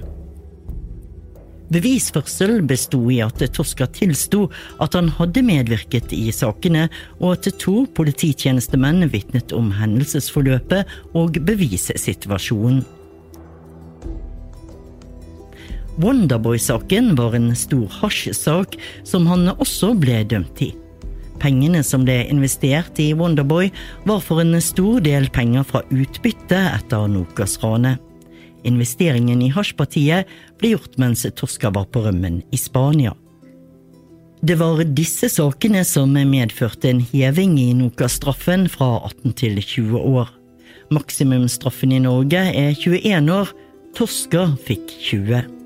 Bevisførsel 1.69 2.63
besto 2.65 3.01
i 3.13 3.19
at 3.21 3.43
Toska 3.53 3.89
tilsto 3.93 4.47
at 4.81 4.95
han 4.97 5.11
hadde 5.19 5.43
medvirket 5.45 6.15
i 6.15 6.31
sakene, 6.33 6.87
og 7.19 7.35
at 7.35 7.51
to 7.61 7.83
polititjenestemenn 7.93 9.11
vitnet 9.11 9.51
om 9.53 9.69
hendelsesforløpet 9.77 10.89
og 11.19 11.37
bevissituasjonen. 11.45 12.81
Wonderboy-saken 15.99 17.15
var 17.15 17.35
en 17.35 17.49
stor 17.55 17.87
hasjsak 17.99 18.77
som 19.03 19.27
han 19.27 19.49
også 19.51 19.91
ble 19.99 20.21
dømt 20.31 20.61
i. 20.63 20.69
Pengene 21.39 21.81
som 21.83 22.05
ble 22.07 22.21
investert 22.31 22.99
i 22.99 23.11
Wonderboy, 23.15 23.69
var 24.07 24.21
for 24.23 24.39
en 24.43 24.55
stor 24.63 24.99
del 25.03 25.29
penger 25.31 25.65
fra 25.67 25.83
utbytte 25.91 26.59
etter 26.75 27.07
Nokas-ranet. 27.11 27.99
Investeringen 28.67 29.41
i 29.43 29.51
hasjpartiet 29.55 30.27
ble 30.59 30.73
gjort 30.73 30.97
mens 30.99 31.23
Tosca 31.35 31.71
var 31.75 31.87
på 31.91 32.03
rømmen 32.07 32.41
i 32.51 32.59
Spania. 32.59 33.13
Det 34.39 34.55
var 34.59 34.83
disse 34.95 35.27
sakene 35.31 35.83
som 35.87 36.15
medførte 36.15 36.91
en 36.91 37.03
heving 37.11 37.57
i 37.59 37.73
Nokas-straffen 37.75 38.67
fra 38.71 39.01
18 39.11 39.35
til 39.39 39.59
20 39.59 39.99
år. 39.99 40.31
Maksimumsstraffen 40.95 41.91
i 41.91 42.03
Norge 42.07 42.47
er 42.55 42.71
21 42.71 43.31
år. 43.35 43.55
Tosca 43.99 44.47
fikk 44.67 44.91
20. 45.11 45.58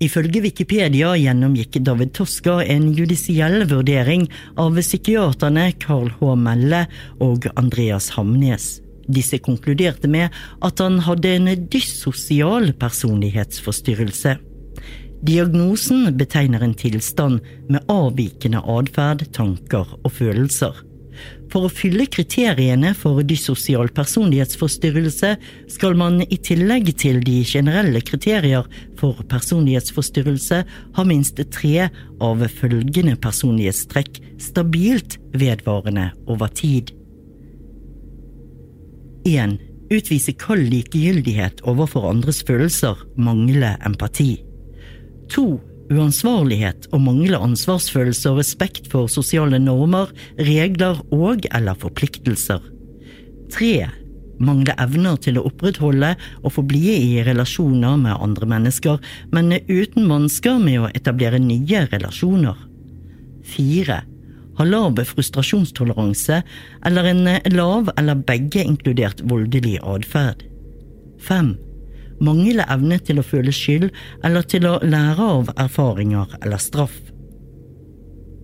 Ifølge 0.00 0.40
Wikipedia 0.40 1.10
gjennomgikk 1.20 1.76
David 1.84 2.14
Toska 2.16 2.62
en 2.64 2.86
judisiell 2.96 3.66
vurdering 3.68 4.22
av 4.56 4.78
psykiaterne 4.80 5.66
Carl 5.82 6.08
H. 6.16 6.30
Melle 6.40 6.86
og 7.20 7.44
Andreas 7.60 8.08
Hamnes. 8.14 8.78
Disse 9.12 9.36
konkluderte 9.44 10.08
med 10.08 10.32
at 10.64 10.80
han 10.80 11.02
hadde 11.04 11.34
en 11.36 11.52
dyssosial 11.68 12.70
personlighetsforstyrrelse. 12.80 14.38
Diagnosen 15.20 16.14
betegner 16.16 16.64
en 16.64 16.72
tilstand 16.80 17.44
med 17.68 17.84
avvikende 17.92 18.64
atferd, 18.64 19.26
tanker 19.36 19.98
og 20.00 20.14
følelser. 20.16 20.80
For 21.50 21.66
å 21.66 21.72
fylle 21.72 22.06
kriteriene 22.06 22.92
for 22.94 23.22
dyssosial 23.26 23.90
personlighetsforstyrrelse 23.94 25.32
skal 25.72 25.96
man 25.98 26.20
i 26.22 26.38
tillegg 26.38 26.92
til 27.00 27.18
de 27.26 27.40
generelle 27.46 28.02
kriterier 28.06 28.68
for 29.00 29.18
personlighetsforstyrrelse 29.30 30.62
ha 30.96 31.06
minst 31.06 31.42
tre 31.54 31.88
av 32.22 32.44
følgende 32.60 33.16
personlighetstrekk 33.20 34.20
stabilt 34.40 35.18
vedvarende 35.34 36.10
over 36.30 36.52
tid. 36.54 36.94
1. 39.28 39.58
Utvise 39.90 40.32
kald 40.38 40.68
likegyldighet 40.70 41.64
overfor 41.68 42.06
andres 42.12 42.44
følelser, 42.46 42.94
mangle 43.18 43.74
empati. 43.86 44.38
2 45.34 45.69
uansvarlighet 45.90 46.88
og 46.94 47.02
mangler 47.04 47.42
ansvarsfølelse 47.42 48.30
og 48.30 48.40
respekt 48.40 48.90
for 48.92 49.10
sosiale 49.10 49.58
normer, 49.62 50.10
regler 50.38 51.00
og 51.14 51.46
eller 51.50 51.78
forpliktelser. 51.78 52.62
3. 53.50 53.72
mangler 54.40 54.78
evner 54.80 55.18
til 55.20 55.40
å 55.40 55.44
opprettholde 55.50 56.14
og 56.40 56.54
forbli 56.54 56.94
i 56.94 57.24
relasjoner 57.26 57.98
med 58.00 58.16
andre 58.16 58.48
mennesker, 58.54 59.00
men 59.34 59.52
uten 59.68 60.06
vansker 60.10 60.60
med 60.62 60.84
å 60.84 60.92
etablere 60.94 61.42
nye 61.42 61.86
relasjoner. 61.90 62.56
4. 63.50 63.98
har 64.60 64.68
lav 64.68 65.00
frustrasjonstoleranse 65.08 66.42
eller 66.86 67.10
en 67.10 67.26
lav 67.56 67.90
eller 67.96 68.22
begge 68.28 68.62
inkludert 68.62 69.24
voldelig 69.26 69.78
atferd. 69.82 70.46
5 71.20 71.56
mangle 72.24 72.66
evne 72.70 72.98
til 73.04 73.20
å 73.20 73.26
føle 73.26 73.52
skyld 73.54 73.88
eller 74.26 74.46
til 74.48 74.68
å 74.68 74.78
lære 74.84 75.30
av 75.36 75.52
erfaringer 75.56 76.36
eller 76.40 76.60
straff. 76.62 76.96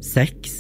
6. 0.06 0.56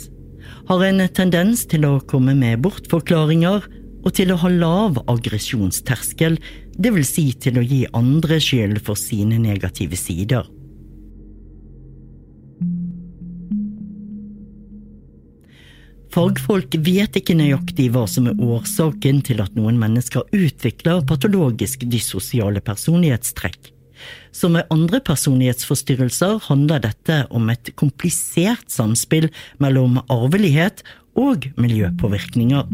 Har 0.66 0.82
en 0.82 1.02
tendens 1.14 1.64
til 1.70 1.86
å 1.86 1.98
komme 2.10 2.34
med 2.38 2.62
bortforklaringer 2.64 3.68
og 4.06 4.14
til 4.14 4.32
å 4.32 4.38
ha 4.42 4.50
lav 4.52 5.00
aggresjonsterskel, 5.10 6.38
vil 6.78 7.06
si 7.06 7.30
til 7.42 7.58
å 7.58 7.64
gi 7.64 7.84
andre 7.96 8.38
skyld 8.42 8.82
for 8.86 8.98
sine 8.98 9.38
negative 9.42 9.98
sider. 9.98 10.46
Fagfolk 16.14 16.76
vet 16.86 17.16
ikke 17.18 17.36
nøyaktig 17.36 17.90
hva 17.94 18.06
som 18.08 18.28
er 18.30 18.38
årsaken 18.40 19.22
til 19.26 19.42
at 19.44 19.56
noen 19.58 19.78
mennesker 19.80 20.24
utvikler 20.36 21.02
patologisk 21.08 21.84
dyssosiale 21.90 22.62
personlighetstrekk. 22.64 23.72
Som 24.32 24.56
med 24.56 24.68
andre 24.72 25.00
personlighetsforstyrrelser 25.00 26.40
handler 26.48 26.82
dette 26.84 27.22
om 27.34 27.48
et 27.52 27.72
komplisert 27.80 28.68
samspill 28.72 29.30
mellom 29.62 30.00
arvelighet 30.12 30.84
og 31.16 31.48
miljøpåvirkninger. 31.56 32.68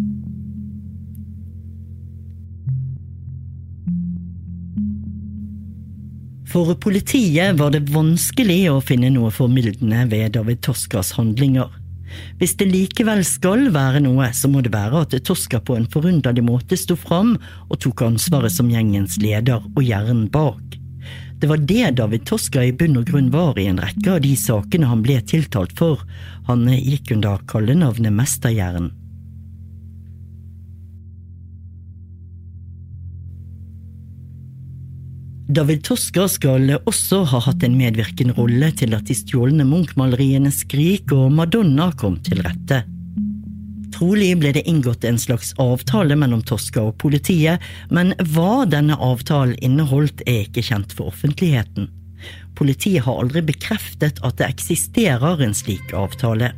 For 6.53 6.75
politiet 6.77 7.57
var 7.57 7.73
det 7.73 7.87
vanskelig 7.95 8.67
å 8.75 8.81
finne 8.85 9.09
noe 9.15 9.31
formildende 9.33 10.03
ved 10.11 10.35
David 10.35 10.61
Toskas 10.67 11.15
handlinger. 11.17 11.71
Hvis 12.41 12.57
det 12.61 12.69
likevel 12.71 13.25
skal 13.27 13.69
være 13.75 14.03
noe, 14.05 14.31
så 14.35 14.51
må 14.51 14.63
det 14.65 14.75
være 14.75 15.05
at 15.07 15.17
Toska 15.27 15.61
på 15.65 15.77
en 15.79 15.89
forunderlig 15.91 16.45
måte 16.47 16.79
sto 16.81 16.97
fram 16.99 17.35
og 17.69 17.81
tok 17.83 18.05
ansvaret 18.09 18.55
som 18.55 18.71
gjengens 18.73 19.19
leder 19.23 19.65
og 19.65 19.83
hjernen 19.83 20.29
bak. 20.33 20.79
Det 21.43 21.49
var 21.51 21.59
det 21.67 21.97
David 21.99 22.27
Toska 22.29 22.63
i 22.63 22.75
bunn 22.79 23.01
og 23.01 23.09
grunn 23.09 23.33
var 23.35 23.57
i 23.59 23.67
en 23.67 23.81
rekke 23.83 24.13
av 24.15 24.21
de 24.23 24.37
sakene 24.39 24.87
han 24.87 25.03
ble 25.03 25.17
tiltalt 25.27 25.75
for. 25.75 26.05
Han 26.47 26.69
gikk 26.71 27.17
under 27.17 27.43
kallenavnet 27.51 28.15
Mesterhjernen. 28.15 28.93
David 35.49 35.83
Toska 35.85 36.29
skal 36.31 36.71
også 36.87 37.25
ha 37.27 37.41
hatt 37.43 37.65
en 37.67 37.75
medvirkende 37.77 38.35
rolle 38.37 38.69
til 38.79 38.95
at 38.95 39.09
de 39.09 39.17
stjålne 39.17 39.67
Munch-maleriene 39.67 40.53
Skrik 40.55 41.13
og 41.17 41.33
Madonna 41.35 41.91
kom 41.99 42.21
til 42.23 42.45
rette. 42.47 42.85
Trolig 43.93 44.31
ble 44.41 44.55
det 44.57 44.63
inngått 44.71 45.05
en 45.05 45.19
slags 45.21 45.53
avtale 45.63 46.17
mellom 46.19 46.45
Toska 46.47 46.87
og 46.89 46.97
politiet, 47.03 47.63
men 47.91 48.15
hva 48.33 48.63
denne 48.71 48.97
avtalen 48.97 49.59
inneholdt 49.59 50.23
er 50.27 50.47
ikke 50.47 50.65
kjent 50.71 50.95
for 50.95 51.13
offentligheten. 51.13 51.91
Politiet 52.59 53.05
har 53.05 53.21
aldri 53.21 53.43
bekreftet 53.53 54.23
at 54.23 54.39
det 54.39 54.49
eksisterer 54.49 55.43
en 55.43 55.55
slik 55.57 55.93
avtale. 55.97 56.53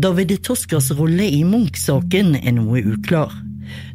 David 0.00 0.38
Toskas 0.46 0.92
rolle 0.94 1.26
i 1.26 1.42
Munch-saken 1.44 2.36
er 2.40 2.54
noe 2.56 2.80
uklar. 2.94 3.34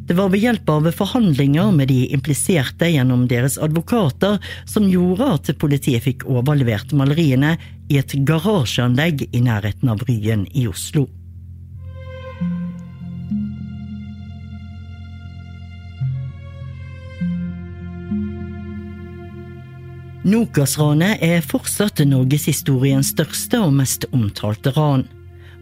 Det 0.06 0.14
var 0.14 0.28
ved 0.30 0.38
hjelp 0.38 0.68
av 0.70 0.84
forhandlinger 0.94 1.72
med 1.74 1.88
de 1.90 2.04
impliserte 2.14 2.86
gjennom 2.92 3.24
deres 3.26 3.56
advokater 3.58 4.38
som 4.70 4.86
gjorde 4.86 5.26
at 5.34 5.50
politiet 5.58 6.04
fikk 6.04 6.22
overlevert 6.30 6.94
maleriene 6.94 7.56
i 7.90 7.98
et 7.98 8.14
garasjeanlegg 8.28 9.26
i 9.32 9.42
nærheten 9.42 9.90
av 9.90 10.04
Ryen 10.06 10.46
i 10.54 10.68
Oslo. 10.70 11.08
Nokas-ranet 20.26 21.22
er 21.22 21.42
fortsatt 21.42 22.00
norgeshistoriens 22.06 23.12
største 23.14 23.58
og 23.62 23.74
mest 23.78 24.06
omtalte 24.14 24.70
ran. 24.74 25.06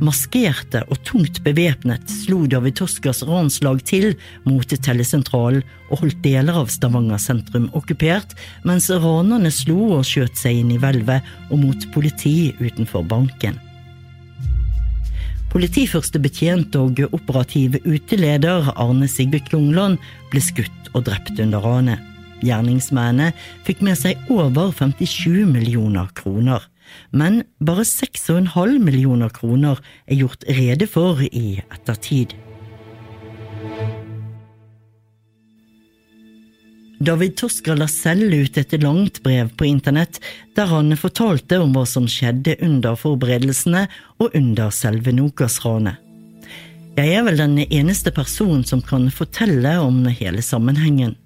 Maskerte 0.03 0.81
og 0.91 0.99
tungt 1.07 1.39
bevæpnet 1.45 2.11
slo 2.11 2.45
David 2.51 2.81
Toskers 2.81 3.23
ranslag 3.29 3.83
til 3.87 4.15
mot 4.47 4.67
tellesentralen 4.67 5.63
og 5.91 6.01
holdt 6.01 6.23
deler 6.25 6.59
av 6.59 6.73
Stavanger 6.73 7.21
sentrum 7.23 7.69
okkupert, 7.79 8.35
mens 8.67 8.91
ranerne 8.91 9.53
slo 9.55 10.01
og 10.01 10.09
skjøt 10.09 10.35
seg 10.41 10.65
inn 10.65 10.73
i 10.75 10.81
hvelvet 10.83 11.23
og 11.51 11.63
mot 11.63 11.87
politi 11.95 12.51
utenfor 12.59 13.07
banken. 13.07 13.61
Politiførstebetjent 15.55 16.75
og 16.81 16.99
operativ 17.15 17.79
uteleder 17.87 18.73
Arne 18.75 19.07
Sigve 19.07 19.39
Klungland 19.47 20.03
ble 20.33 20.43
skutt 20.43 20.91
og 20.95 21.07
drept 21.07 21.39
under 21.39 21.63
ranet. 21.63 22.03
Gjerningsmennene 22.43 23.31
fikk 23.65 23.85
med 23.87 24.01
seg 24.01 24.19
over 24.35 24.75
57 24.75 25.47
millioner 25.47 26.11
kroner 26.19 26.67
men 27.11 27.43
bare 27.61 27.87
6,5 27.89 28.79
millioner 28.79 29.33
kroner 29.35 29.81
er 30.07 30.21
gjort 30.23 30.47
rede 30.49 30.89
for 30.91 31.23
i 31.25 31.61
ettertid. 31.65 32.35
David 37.05 37.35
Toska 37.37 37.75
la 37.77 37.89
selv 37.91 38.33
ut 38.33 38.57
et 38.57 38.73
langt 38.81 39.19
brev 39.25 39.51
på 39.59 39.67
internett 39.69 40.21
der 40.57 40.71
han 40.71 40.95
fortalte 40.97 41.59
om 41.61 41.75
hva 41.75 41.83
som 41.89 42.07
skjedde 42.09 42.55
under 42.65 42.97
forberedelsene 42.97 43.85
og 44.23 44.37
under 44.39 44.71
selve 44.73 45.13
Nokas-ranet. 45.13 46.01
Jeg 46.95 47.11
er 47.19 47.25
vel 47.27 47.41
den 47.43 47.59
eneste 47.65 48.13
personen 48.15 48.63
som 48.65 48.81
kan 48.85 49.09
fortelle 49.11 49.75
om 49.83 50.05
hele 50.07 50.45
sammenhengen. 50.47 51.17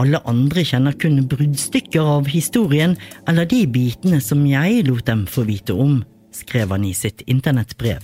Alle 0.00 0.20
andre 0.28 0.64
kjenner 0.64 0.94
kun 0.96 1.20
bruddstykker 1.28 2.06
av 2.16 2.30
historien 2.32 2.96
eller 3.28 3.48
de 3.48 3.66
bitene 3.68 4.20
som 4.24 4.46
jeg 4.48 4.86
lot 4.88 5.04
dem 5.08 5.26
få 5.28 5.44
vite 5.48 5.76
om, 5.76 6.00
skrev 6.32 6.72
han 6.72 6.86
i 6.86 6.94
sitt 6.96 7.24
internettbrev. 7.28 8.00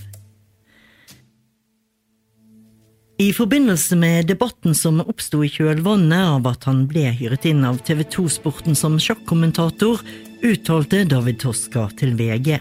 I 3.17 3.31
forbindelse 3.33 3.95
med 3.97 4.27
debatten 4.29 4.75
som 4.77 4.99
oppsto 5.01 5.39
i 5.41 5.49
kjølvannet 5.49 6.35
av 6.35 6.49
at 6.51 6.67
han 6.69 6.83
ble 6.89 7.07
hyret 7.17 7.47
inn 7.49 7.63
av 7.65 7.79
TV 7.81 8.03
2-sporten 8.13 8.77
som 8.77 8.99
sjakkommentator, 9.01 10.03
uttalte 10.45 11.01
David 11.09 11.39
Toska 11.41 11.87
til 11.97 12.13
VG. 12.19 12.59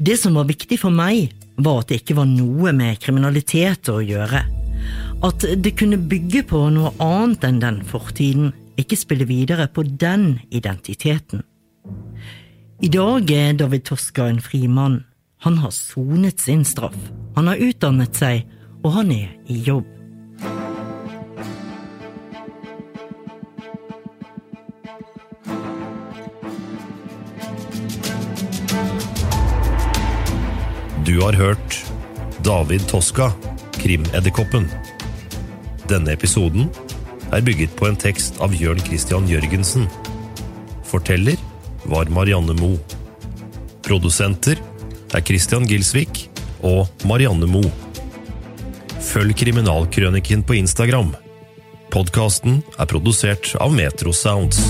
Det 0.00 0.16
som 0.16 0.38
var 0.38 0.48
viktig 0.48 0.80
for 0.80 0.94
meg, 0.94 1.34
var 1.60 1.82
at 1.82 1.92
det 1.92 2.00
ikke 2.00 2.16
var 2.22 2.30
noe 2.30 2.72
med 2.72 3.02
kriminalitet 3.02 3.92
å 3.92 4.00
gjøre. 4.00 4.57
At 5.18 5.42
det 5.42 5.72
kunne 5.74 5.98
bygge 5.98 6.44
på 6.46 6.60
noe 6.70 6.92
annet 7.02 7.42
enn 7.48 7.56
den 7.58 7.78
fortiden, 7.82 8.52
ikke 8.78 8.94
spille 8.94 9.26
videre 9.26 9.66
på 9.66 9.82
den 9.82 10.36
identiteten. 10.54 11.42
I 12.78 12.86
dag 12.94 13.30
er 13.34 13.56
David 13.58 13.88
Toska 13.88 14.28
en 14.30 14.38
fri 14.38 14.68
mann. 14.70 15.00
Han 15.42 15.58
har 15.58 15.72
sonet 15.74 16.38
sin 16.38 16.62
straff. 16.64 16.98
Han 17.34 17.50
har 17.50 17.58
utdannet 17.58 18.14
seg, 18.14 18.44
og 18.86 18.94
han 18.94 19.10
er 19.10 19.32
i 19.50 19.58
jobb. 19.66 19.86
Du 31.02 31.16
har 31.24 31.34
hørt 31.34 31.80
David 32.46 32.86
Toska, 32.86 33.32
Krimedderkoppen. 33.80 34.70
Denne 35.88 36.12
episoden 36.12 36.66
er 37.32 37.44
bygget 37.44 37.72
på 37.76 37.86
en 37.88 37.96
tekst 37.96 38.36
av 38.44 38.52
Jørn 38.52 38.80
Christian 38.84 39.28
Jørgensen. 39.28 39.86
Forteller 40.84 41.40
var 41.88 42.10
Marianne 42.12 42.52
Moe. 42.58 42.76
Produsenter 43.86 44.60
er 45.16 45.24
Christian 45.24 45.64
Gilsvik 45.68 46.26
og 46.60 46.92
Marianne 47.08 47.48
Moe. 47.48 47.72
Følg 49.00 49.32
Kriminalkrøniken 49.40 50.44
på 50.44 50.58
Instagram. 50.60 51.14
Podkasten 51.88 52.60
er 52.76 52.90
produsert 52.90 53.54
av 53.56 53.72
Metro 53.72 54.12
Sounds. 54.12 54.60